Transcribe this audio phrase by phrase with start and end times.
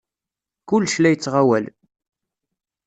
[0.67, 1.65] Kullec la yettɣawal.